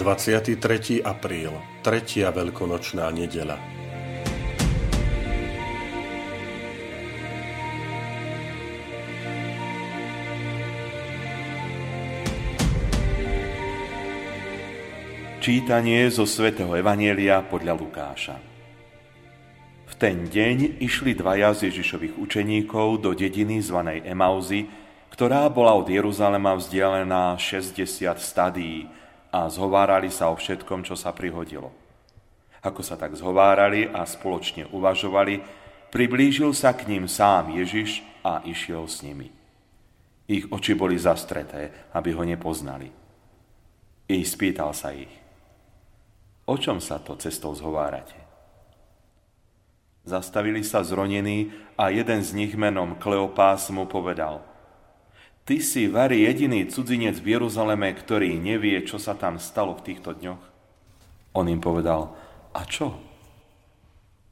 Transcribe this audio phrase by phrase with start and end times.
[0.00, 1.04] 23.
[1.04, 1.52] apríl,
[1.84, 3.60] tretia veľkonočná nedela.
[15.44, 18.40] Čítanie zo svätého Evanielia podľa Lukáša.
[19.84, 24.64] V ten deň išli dvaja z Ježišových učeníkov do dediny zvanej Emauzy,
[25.12, 27.84] ktorá bola od Jeruzalema vzdialená 60
[28.16, 28.88] stadií,
[29.30, 31.70] a zhovárali sa o všetkom, čo sa prihodilo.
[32.60, 35.40] Ako sa tak zhovárali a spoločne uvažovali,
[35.94, 39.32] priblížil sa k ním sám Ježiš a išiel s nimi.
[40.30, 42.90] Ich oči boli zastreté, aby ho nepoznali.
[44.10, 45.10] I spýtal sa ich,
[46.50, 48.18] o čom sa to cestou zhovárate?
[50.02, 54.42] Zastavili sa zronení a jeden z nich menom Kleopás mu povedal–
[55.48, 60.14] Ty si, Vary, jediný cudzinec v Jeruzaleme, ktorý nevie, čo sa tam stalo v týchto
[60.14, 60.42] dňoch.
[61.34, 62.12] On im povedal,
[62.54, 62.98] a čo?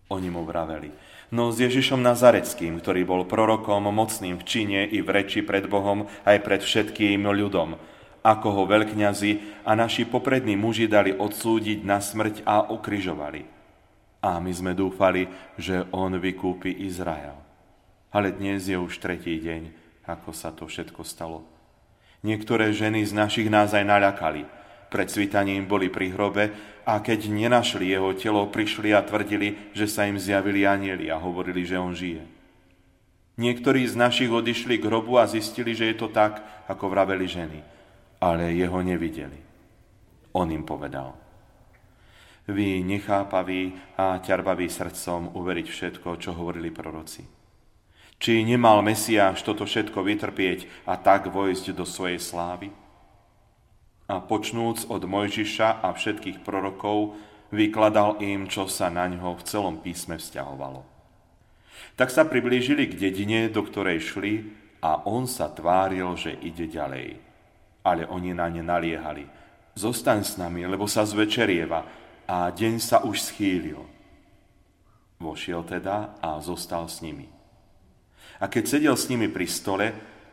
[0.09, 0.89] Oni mu vraveli,
[1.29, 6.09] no s Ježišom Nazareckým, ktorý bol prorokom, mocným v čine i v reči pred Bohom
[6.25, 7.77] aj pred všetkým ľudom,
[8.25, 13.45] ako ho veľkňazi a naši poprední muži dali odsúdiť na smrť a ukrižovali.
[14.19, 17.39] A my sme dúfali, že on vykúpi Izrael.
[18.11, 21.45] Ale dnes je už tretí deň, ako sa to všetko stalo.
[22.25, 24.49] Niektoré ženy z našich nás aj naľakali.
[24.89, 26.51] Pred svitaním boli pri hrobe
[26.89, 31.63] a keď nenašli jeho telo, prišli a tvrdili, že sa im zjavili anieli a hovorili,
[31.69, 32.25] že on žije.
[33.39, 37.61] Niektorí z našich odišli k hrobu a zistili, že je to tak, ako vraveli ženy,
[38.19, 39.39] ale jeho nevideli.
[40.35, 41.15] On im povedal,
[42.49, 47.38] vy nechápaví a ťarbaví srdcom uveriť všetko, čo hovorili proroci.
[48.19, 52.75] Či nemal Mesiáš toto všetko vytrpieť a tak vojsť do svojej slávy?
[54.11, 57.15] A počnúc od Mojžiša a všetkých prorokov,
[57.55, 60.83] vykladal im, čo sa na ňo v celom písme vzťahovalo.
[61.95, 64.35] Tak sa priblížili k dedine, do ktorej šli
[64.83, 67.23] a on sa tváril, že ide ďalej.
[67.87, 69.25] Ale oni na ne naliehali.
[69.79, 71.87] Zostaň s nami, lebo sa zvečerieva
[72.27, 73.79] a deň sa už schýlil.
[75.23, 77.38] Vošiel teda a zostal s nimi.
[78.39, 79.87] A keď sedel s nimi pri stole,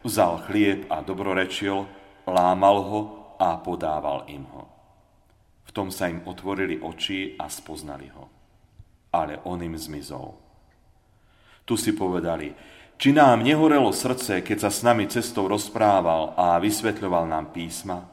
[0.05, 1.87] vzal chlieb a dobrorečil,
[2.29, 3.01] lámal ho
[3.41, 4.63] a podával im ho.
[5.65, 8.25] V tom sa im otvorili oči a spoznali ho.
[9.15, 10.35] Ale on im zmizol.
[11.65, 12.53] Tu si povedali,
[12.95, 18.05] či nám nehorelo srdce, keď sa s nami cestou rozprával a vysvetľoval nám písma?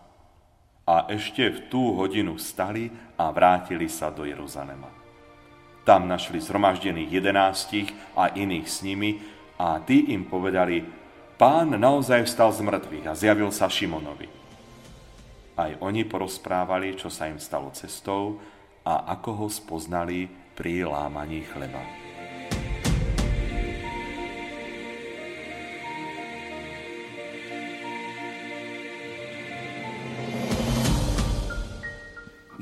[0.82, 4.90] A ešte v tú hodinu vstali a vrátili sa do Jeruzalema.
[5.86, 9.22] Tam našli zhromaždených jedenástich a iných s nimi,
[9.58, 10.84] a tí im povedali,
[11.36, 14.28] pán naozaj vstal z mŕtvych a zjavil sa Šimonovi.
[15.58, 18.40] Aj oni porozprávali, čo sa im stalo cestou
[18.82, 20.26] a ako ho spoznali
[20.56, 21.80] pri lámaní chleba.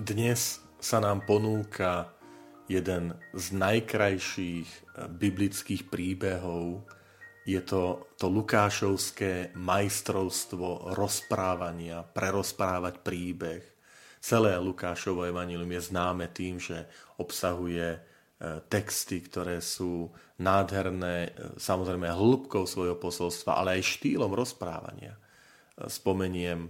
[0.01, 2.20] Dnes sa nám ponúka
[2.71, 6.87] jeden z najkrajších eh, biblických príbehov.
[7.43, 13.65] Je to to Lukášovské majstrovstvo rozprávania, prerozprávať príbeh.
[14.21, 16.87] Celé Lukášovo evanilium je známe tým, že
[17.19, 18.01] obsahuje eh,
[18.71, 25.19] texty, ktoré sú nádherné, eh, samozrejme hĺbkou svojho posolstva, ale aj štýlom rozprávania.
[25.81, 26.69] Spomeniem,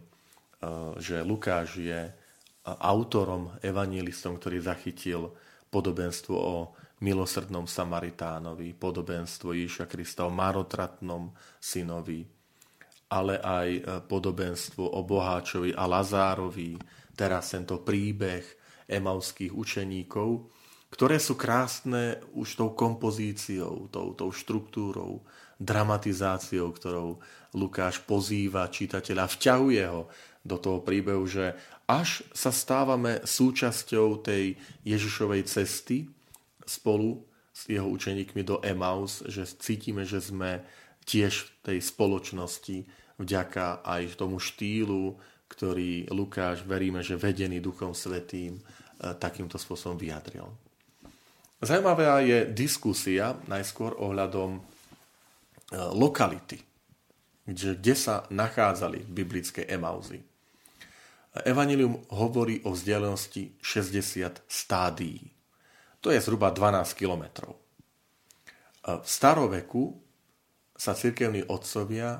[1.03, 2.15] že Lukáš je
[2.63, 5.35] autorom, evangelistom, ktorý zachytil
[5.71, 6.57] podobenstvo o
[7.01, 12.27] milosrdnom Samaritánovi, podobenstvo Ježiša Krista o marotratnom synovi,
[13.11, 16.77] ale aj e, podobenstvo o Boháčovi a Lazárovi,
[17.17, 18.45] teraz tento príbeh
[18.91, 20.51] emauských učeníkov,
[20.91, 25.23] ktoré sú krásne už tou kompozíciou, tou, tou štruktúrou,
[25.61, 27.21] dramatizáciou, ktorou
[27.55, 31.53] Lukáš pozýva čitateľa, vťahuje ho do toho príbehu, že
[31.85, 34.57] až sa stávame súčasťou tej
[34.87, 36.09] Ježišovej cesty
[36.65, 37.21] spolu
[37.51, 40.65] s jeho učeníkmi do Emaus, že cítime, že sme
[41.05, 42.87] tiež v tej spoločnosti
[43.21, 45.19] vďaka aj tomu štýlu,
[45.51, 48.63] ktorý Lukáš, veríme, že vedený Duchom Svetým,
[49.19, 50.47] takýmto spôsobom vyjadril.
[51.61, 54.63] Zajímavá je diskusia najskôr ohľadom
[55.93, 56.63] lokality,
[57.45, 60.23] kde, kde sa nachádzali biblické Emauzy.
[61.31, 65.31] Evangelium hovorí o vzdialenosti 60 stádií.
[66.03, 67.55] To je zhruba 12 kilometrov.
[68.81, 69.95] V staroveku
[70.75, 72.19] sa cirkevní otcovia,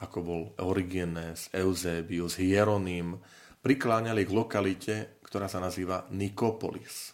[0.00, 3.20] ako bol Origenes, Eusebius, Hieronym,
[3.60, 7.12] prikláňali k lokalite, ktorá sa nazýva Nikopolis,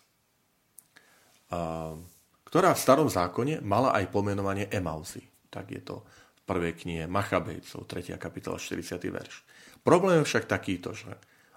[2.46, 5.26] ktorá v starom zákone mala aj pomenovanie Emauzy.
[5.50, 6.06] Tak je to
[6.46, 8.14] prvej knihe Machabejcov, 3.
[8.16, 9.02] kapitola, 40.
[9.10, 9.42] verš.
[9.82, 11.10] Problém je však takýto, že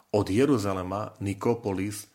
[0.09, 2.09] od Jeruzalema Nikopolis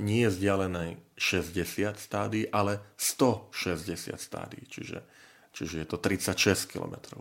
[0.00, 5.04] nie je vzdialené 60 stádií, ale 160 stádií, čiže,
[5.52, 7.20] čiže je to 36 km.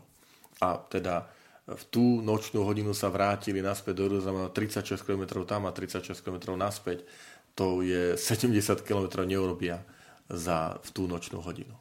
[0.63, 1.27] A teda
[1.67, 6.55] v tú nočnú hodinu sa vrátili naspäť do Jeruzalema 36 km tam a 36 km
[6.55, 7.07] naspäť.
[7.55, 9.83] To je 70 km neurobia
[10.31, 11.75] za v tú nočnú hodinu.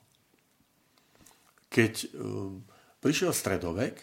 [1.72, 2.52] Keď uh,
[3.02, 3.99] prišiel stredovek,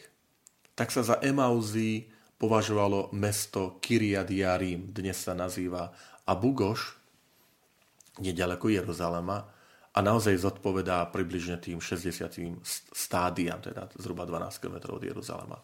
[0.76, 5.96] tak sa za Emauzy považovalo mesto Kiriat Jarim, dnes sa nazýva
[6.28, 7.00] Abu Goš,
[8.20, 9.48] nedaleko Jeruzalema,
[9.90, 12.62] a naozaj zodpovedá približne tým 60
[12.94, 15.58] stádiam, teda zhruba 12 km od Jeruzalema.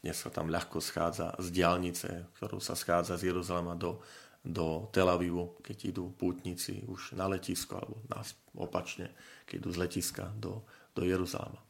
[0.00, 4.00] Dnes sa tam ľahko schádza z diálnice, ktorú sa schádza z Jeruzalema do,
[4.40, 8.00] do Tel Avivu, keď idú pútnici už na letisko, alebo
[8.56, 9.12] opačne,
[9.44, 10.64] keď idú z letiska do,
[10.96, 11.69] do Jeruzalema.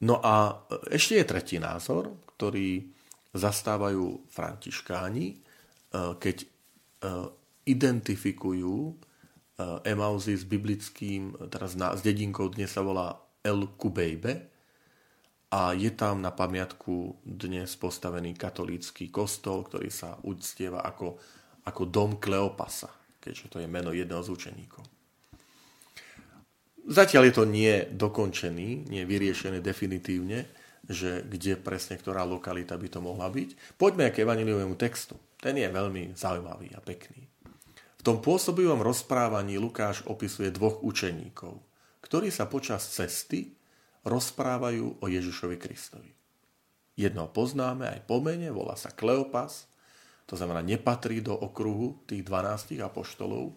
[0.00, 2.88] No a ešte je tretí názor, ktorý
[3.36, 5.36] zastávajú františkáni, e,
[6.16, 6.46] keď e,
[7.68, 8.94] identifikujú e,
[9.84, 13.12] Emauzy s biblickým, teraz s dedinkou dnes sa volá
[13.44, 14.50] El Kubejbe
[15.52, 21.20] a je tam na pamiatku dnes postavený katolícky kostol, ktorý sa uctieva ako,
[21.68, 22.88] ako dom Kleopasa,
[23.20, 24.99] keďže to je meno jedného z učeníkov.
[26.90, 30.50] Zatiaľ je to nie dokončený, nie vyriešené definitívne,
[30.90, 33.78] že kde presne ktorá lokalita by to mohla byť.
[33.78, 35.14] Poďme k evaniliovému textu.
[35.38, 37.30] Ten je veľmi zaujímavý a pekný.
[38.00, 41.62] V tom pôsobivom rozprávaní Lukáš opisuje dvoch učeníkov,
[42.02, 43.54] ktorí sa počas cesty
[44.02, 46.10] rozprávajú o Ježišovi Kristovi.
[46.98, 49.70] Jedno poznáme aj po mene, volá sa Kleopas,
[50.26, 53.54] to znamená nepatrí do okruhu tých 12 apoštolov.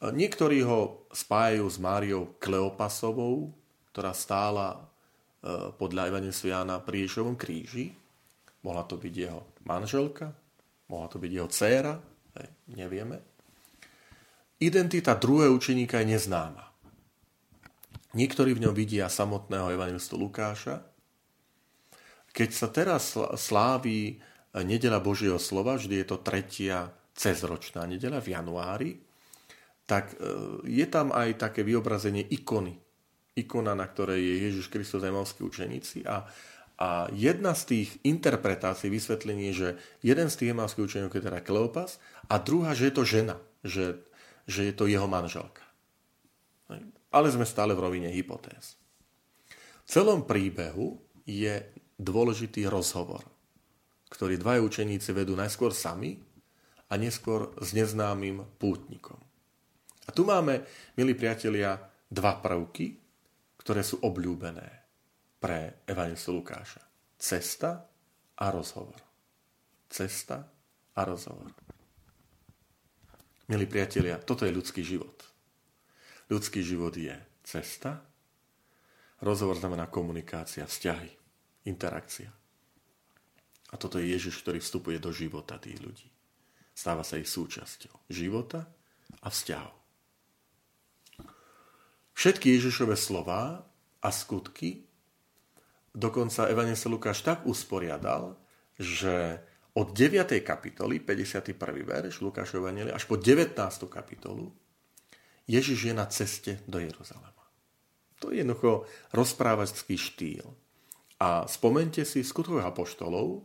[0.00, 3.52] Niektorí ho spájajú s Máriou Kleopasovou,
[3.90, 4.86] ktorá stála
[5.46, 7.94] E, podľa Evangelista Jána pri Ježovom kríži.
[8.66, 10.34] Mohla to byť jeho manželka,
[10.90, 11.94] mohla to byť jeho dcéra,
[12.74, 13.22] nevieme.
[14.58, 16.66] Identita druhého učeníka je neznáma.
[18.16, 20.82] Niektorí v ňom vidia samotného evangelistu Lukáša.
[22.32, 24.18] Keď sa teraz sláví
[24.56, 28.90] nedela Božieho slova, vždy je to tretia cezročná nedela v januári,
[29.86, 30.16] tak e,
[30.66, 32.86] je tam aj také vyobrazenie ikony
[33.36, 36.24] ikona, na ktorej je Ježiš Kristus a emalskí učeníci a,
[36.80, 42.00] a jedna z tých interpretácií, vysvetlenie, že jeden z tých emalských učeníkov je teda Kleopas
[42.32, 44.00] a druhá, že je to žena, že,
[44.48, 45.62] že je to jeho manželka.
[47.12, 48.80] Ale sme stále v rovine hypotéz.
[49.86, 50.98] V celom príbehu
[51.28, 51.62] je
[52.00, 53.22] dôležitý rozhovor,
[54.10, 56.18] ktorý dvaja učeníci vedú najskôr sami
[56.90, 59.20] a neskôr s neznámym pútnikom.
[60.06, 60.62] A tu máme,
[60.94, 61.74] milí priatelia,
[62.06, 62.94] dva prvky,
[63.58, 64.68] ktoré sú obľúbené
[65.42, 66.82] pre Evangelistu Lukáša.
[67.18, 67.82] Cesta
[68.38, 69.02] a rozhovor.
[69.90, 70.46] Cesta
[70.94, 71.50] a rozhovor.
[73.46, 75.22] Milí priatelia, toto je ľudský život.
[76.26, 77.14] Ľudský život je
[77.46, 78.02] cesta,
[79.22, 81.10] rozhovor znamená komunikácia, vzťahy,
[81.70, 82.30] interakcia.
[83.70, 86.10] A toto je Ježiš, ktorý vstupuje do života tých ľudí.
[86.74, 88.66] Stáva sa ich súčasťou života
[89.22, 89.75] a vzťahov.
[92.16, 93.60] Všetky Ježišove slova
[94.00, 94.88] a skutky
[95.92, 98.40] dokonca Evangelista Lukáš tak usporiadal,
[98.80, 99.44] že
[99.76, 100.40] od 9.
[100.40, 101.52] kapitoly, 51.
[101.84, 103.52] verš Lukášov Evangelia, až po 19.
[103.92, 104.48] kapitolu
[105.44, 107.44] Ježiš je na ceste do Jeruzalema.
[108.24, 110.48] To je jednoducho rozprávačský štýl.
[111.20, 113.44] A spomente si skutkových apoštolov,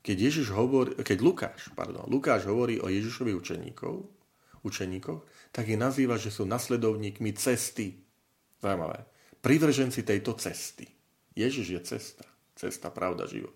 [0.00, 4.17] keď, Ježiš hovorí, keď Lukáš, pardon, Lukáš hovorí o Ježišovi učeníkov,
[4.64, 7.98] učeníkoch, tak ich nazýva, že sú nasledovníkmi cesty.
[8.58, 9.06] Zaujímavé.
[9.38, 10.90] Privrženci tejto cesty.
[11.38, 12.26] Ježiš je cesta.
[12.58, 13.54] Cesta, pravda, život.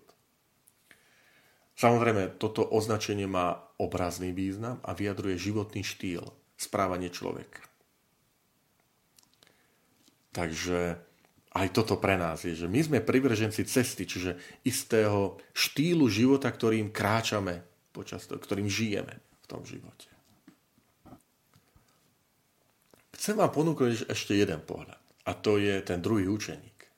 [1.73, 6.23] Samozrejme, toto označenie má obrazný význam a vyjadruje životný štýl,
[6.55, 7.65] správanie človeka.
[10.33, 11.01] Takže
[11.53, 16.89] aj toto pre nás je, že my sme privrženci cesty, čiže istého štýlu života, ktorým
[16.89, 17.61] kráčame
[17.93, 20.12] počas toho, ktorým žijeme v tom živote.
[23.23, 24.99] Chcem vám ponúknuť ešte jeden pohľad.
[25.23, 26.91] A to je ten druhý učeník.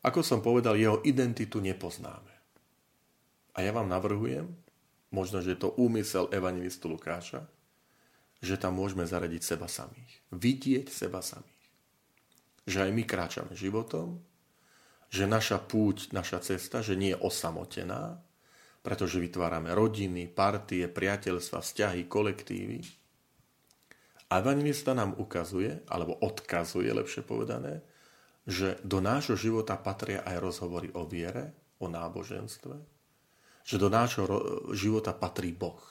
[0.00, 2.32] Ako som povedal, jeho identitu nepoznáme.
[3.52, 4.48] A ja vám navrhujem,
[5.12, 7.44] možno, že je to úmysel evangelistu Lukáša,
[8.40, 10.32] že tam môžeme zaradiť seba samých.
[10.32, 11.68] Vidieť seba samých.
[12.64, 14.24] Že aj my kráčame životom,
[15.12, 18.16] že naša púť, naša cesta, že nie je osamotená,
[18.80, 23.05] pretože vytvárame rodiny, partie, priateľstva, vzťahy, kolektívy.
[24.40, 27.80] Evangelista nám ukazuje, alebo odkazuje, lepšie povedané,
[28.46, 31.50] že do nášho života patria aj rozhovory o viere,
[31.82, 32.74] o náboženstve,
[33.66, 34.24] že do nášho
[34.72, 35.82] života patrí Boh.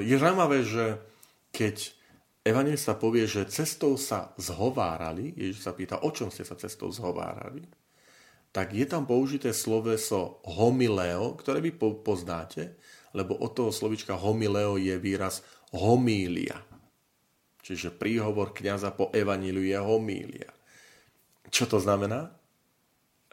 [0.00, 0.98] Je zaujímavé, že
[1.50, 1.94] keď
[2.46, 7.62] evangelista povie, že cestou sa zhovárali, Ježiš sa pýta, o čom ste sa cestou zhovárali,
[8.50, 12.74] tak je tam použité sloveso homileo, ktoré vy poznáte,
[13.14, 16.58] lebo od toho slovička homileo je výraz homília.
[17.62, 20.50] Čiže príhovor kniaza po evaníliu je homília.
[21.50, 22.34] Čo to znamená?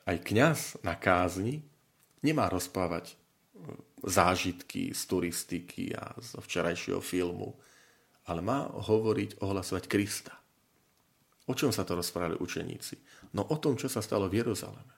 [0.06, 1.66] Aj kňaz na kázni
[2.22, 3.18] nemá rozprávať
[4.06, 7.58] zážitky z turistiky a z včerajšieho filmu,
[8.30, 10.36] ale má hovoriť, ohlasovať Krista.
[11.48, 13.00] O čom sa to rozprávali učeníci?
[13.34, 14.97] No o tom, čo sa stalo v Jeruzaleme.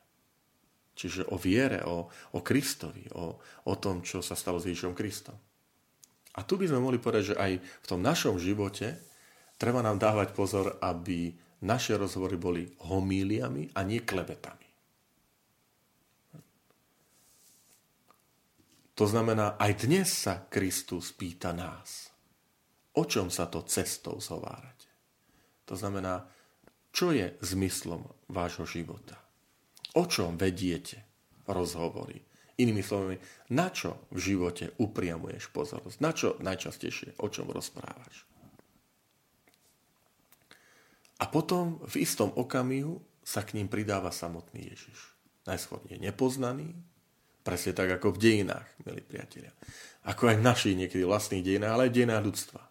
[0.99, 5.39] Čiže o viere, o, o Kristovi, o, o tom, čo sa stalo s Ježišom Kristom.
[6.35, 8.99] A tu by sme mohli povedať, že aj v tom našom živote
[9.55, 11.31] treba nám dávať pozor, aby
[11.63, 14.67] naše rozhovory boli homíliami a nie klebetami.
[18.99, 22.09] To znamená, aj dnes sa Kristus pýta nás
[22.99, 24.91] o čom sa to cestou zhovárate.
[25.71, 26.27] To znamená,
[26.91, 29.15] čo je zmyslom vášho života.
[29.97, 31.01] O čom vediete
[31.49, 32.21] rozhovory.
[32.59, 33.15] Inými slovami,
[33.55, 35.97] na čo v živote upriamuješ pozornosť?
[36.03, 38.27] Na čo najčastejšie, o čom rozprávaš?
[41.19, 45.15] A potom v istom okamihu sa k ním pridáva samotný Ježiš.
[45.47, 46.75] Najskôr je nepoznaný,
[47.43, 49.51] presne tak ako v dejinách, milí priatelia.
[50.05, 52.61] Ako aj v našich niekedy vlastných dejinách, ale aj dejinách ľudstva.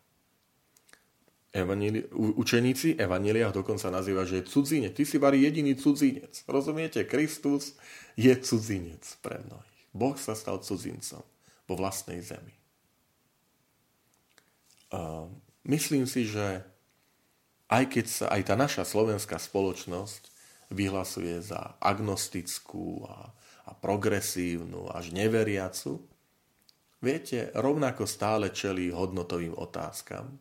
[1.49, 4.93] Evaníli, učeníci Evanília dokonca nazýva, že je cudzinec.
[4.93, 6.45] Ty si varí jediný cudzinec.
[6.45, 7.09] Rozumiete?
[7.09, 7.73] Kristus
[8.21, 9.83] je cudzinec pre mnohých.
[9.97, 11.25] Boh sa stal cudzincom
[11.65, 12.53] vo vlastnej zemi.
[14.93, 15.29] Uh,
[15.65, 16.65] myslím si, že
[17.69, 20.33] aj keď sa aj tá naša slovenská spoločnosť
[20.73, 23.33] vyhlasuje za agnostickú a,
[23.69, 26.01] a progresívnu, až neveriacu,
[27.01, 30.41] viete, rovnako stále čelí hodnotovým otázkam,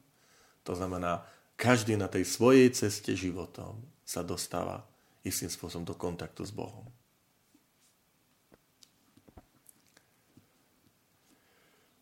[0.67, 1.24] to znamená,
[1.55, 4.83] každý na tej svojej ceste životom sa dostáva
[5.24, 6.83] istým spôsobom do kontaktu s Bohom.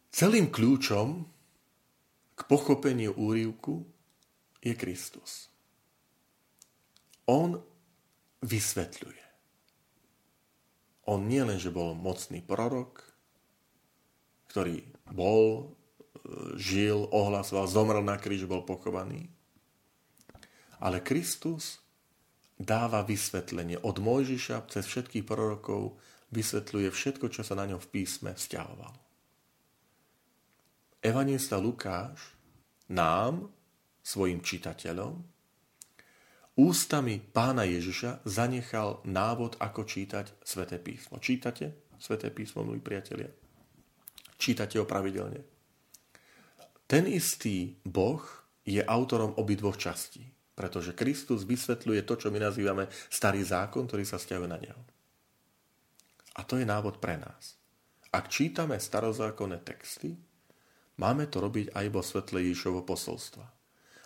[0.09, 1.29] Celým kľúčom
[2.33, 3.85] k pochopeniu úrivku
[4.65, 5.53] je Kristus.
[7.29, 7.61] On
[8.41, 9.23] vysvetľuje.
[11.05, 13.05] On nie len, že bol mocný prorok,
[14.49, 14.81] ktorý
[15.13, 15.69] bol
[16.55, 19.29] žil, ohlasoval, zomrel na kríž, bol pochovaný.
[20.79, 21.79] Ale Kristus
[22.55, 23.79] dáva vysvetlenie.
[23.83, 25.99] Od Mojžiša cez všetkých prorokov
[26.31, 28.99] vysvetľuje všetko, čo sa na ňom v písme vzťahovalo.
[31.05, 32.33] Evangelista Lukáš
[32.89, 33.51] nám,
[34.01, 35.21] svojim čitateľom,
[36.57, 41.21] ústami pána Ježiša zanechal návod, ako čítať Sveté písmo.
[41.21, 43.29] Čítate Sveté písmo, milí priatelia?
[44.35, 45.54] Čítate ho pravidelne?
[46.85, 48.21] Ten istý Boh
[48.61, 54.21] je autorom obidvoch častí, pretože Kristus vysvetľuje to, čo my nazývame starý zákon, ktorý sa
[54.21, 54.81] stiahuje na neho.
[56.35, 57.57] A to je návod pre nás.
[58.13, 60.15] Ak čítame starozákonné texty,
[61.01, 63.43] máme to robiť aj vo svetle Ježišovo posolstva.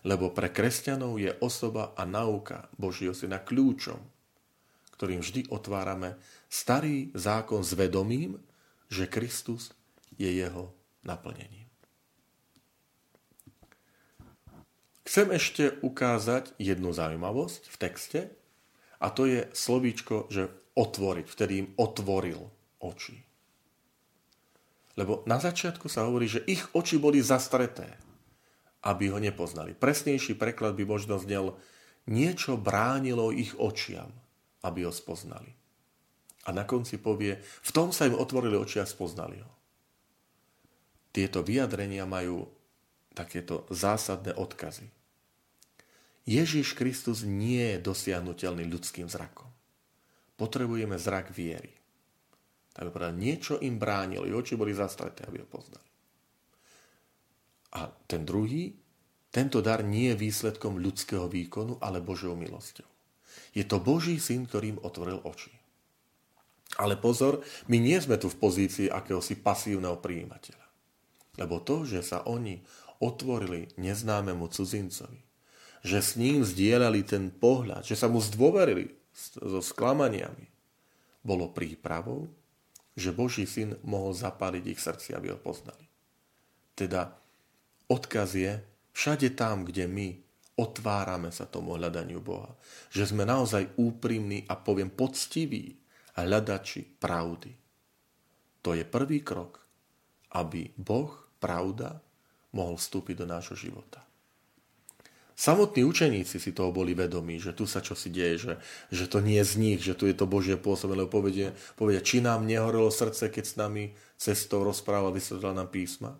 [0.07, 3.99] Lebo pre kresťanov je osoba a nauka Božieho syna kľúčom,
[4.97, 6.17] ktorým vždy otvárame
[6.47, 8.39] starý zákon s vedomím,
[8.89, 9.75] že Kristus
[10.17, 10.73] je jeho
[11.05, 11.68] naplnením.
[15.09, 18.19] Chcem ešte ukázať jednu zaujímavosť v texte
[19.01, 22.37] a to je slovíčko, že otvoriť, vtedy im otvoril
[22.77, 23.17] oči.
[24.93, 27.89] Lebo na začiatku sa hovorí, že ich oči boli zastreté,
[28.85, 29.73] aby ho nepoznali.
[29.73, 31.57] Presnejší preklad by možno znel,
[32.05, 34.13] niečo bránilo ich očiam,
[34.61, 35.49] aby ho spoznali.
[36.45, 39.51] A na konci povie, v tom sa im otvorili oči a spoznali ho.
[41.09, 42.45] Tieto vyjadrenia majú
[43.17, 44.98] takéto zásadné odkazy.
[46.29, 49.49] Ježiš Kristus nie je dosiahnutelný ľudským zrakom.
[50.37, 51.73] Potrebujeme zrak viery.
[52.69, 55.89] Tak povedal, niečo im bránilo, ich oči boli zastreté, aby ho poznali.
[57.73, 58.77] A ten druhý,
[59.33, 62.85] tento dar nie je výsledkom ľudského výkonu, ale Božou milosťou.
[63.57, 65.49] Je to Boží syn, ktorým otvoril oči.
[66.77, 70.65] Ale pozor, my nie sme tu v pozícii akéhosi pasívneho prijímateľa.
[71.41, 72.61] Lebo to, že sa oni
[73.01, 75.28] otvorili neznámemu cudzincovi,
[75.85, 80.47] že s ním zdieľali ten pohľad, že sa mu zdôverili so sklamaniami,
[81.23, 82.27] bolo prípravou,
[82.95, 85.87] že Boží syn mohol zapáliť ich srdci, aby ho poznali.
[86.75, 87.15] Teda
[87.87, 88.59] odkaz je
[88.91, 90.07] všade tam, kde my
[90.59, 92.51] otvárame sa tomu hľadaniu Boha.
[92.91, 95.79] Že sme naozaj úprimní a poviem poctiví
[96.19, 97.55] hľadači pravdy.
[98.59, 99.63] To je prvý krok,
[100.35, 102.03] aby Boh, pravda,
[102.51, 104.03] mohol vstúpiť do nášho života.
[105.39, 108.53] Samotní učeníci si toho boli vedomí, že tu sa čo si deje, že,
[108.91, 112.03] že to nie je z nich, že tu je to Božie pôsobenie, lebo povedia, povedia,
[112.03, 116.11] či nám nehorelo srdce, keď s nami cestou rozprával, vysvetlil nám písma.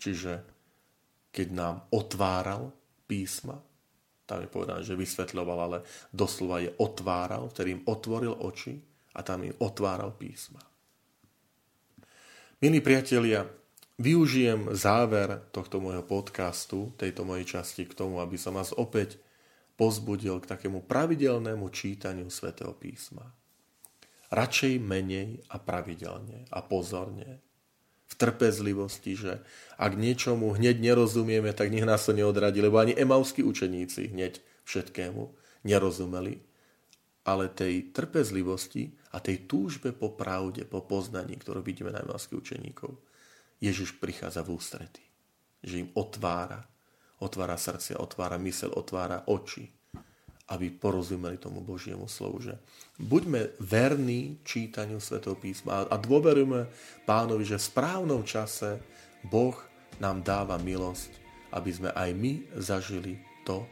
[0.00, 0.40] Čiže
[1.28, 2.72] keď nám otváral
[3.04, 3.60] písma,
[4.24, 8.80] tam je povedané, že vysvetľoval, ale doslova je otváral, ktorým otvoril oči
[9.12, 10.64] a tam im otváral písma.
[12.64, 13.44] Milí priatelia,
[13.94, 19.22] Využijem záver tohto môjho podcastu, tejto mojej časti k tomu, aby som vás opäť
[19.78, 23.30] pozbudil k takému pravidelnému čítaniu svätého písma.
[24.34, 27.38] Radšej menej a pravidelne a pozorne.
[28.10, 29.32] V trpezlivosti, že
[29.78, 35.22] ak niečomu hneď nerozumieme, tak nech nás to neodradí, lebo ani emauskí učeníci hneď všetkému
[35.70, 36.42] nerozumeli,
[37.22, 43.13] ale tej trpezlivosti a tej túžbe po pravde, po poznaní, ktorú vidíme na emauských učeníkov
[43.62, 45.04] Ježiš prichádza v ústretí.
[45.64, 46.64] Že im otvára,
[47.20, 49.70] otvára srdcia, otvára mysel, otvára oči,
[50.52, 52.44] aby porozumeli tomu Božiemu slovu.
[52.44, 52.60] Že
[53.00, 56.68] buďme verní čítaniu Svetého písma a dôverujme
[57.08, 58.76] pánovi, že v správnom čase
[59.24, 59.56] Boh
[59.96, 61.10] nám dáva milosť,
[61.56, 63.16] aby sme aj my zažili
[63.48, 63.64] to,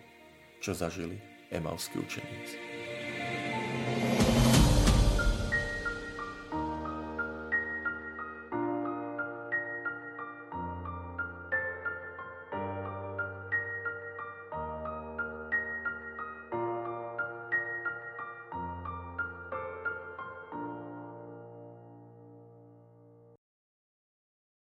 [0.65, 1.21] čo zažili
[1.53, 2.72] emavskí učeníci.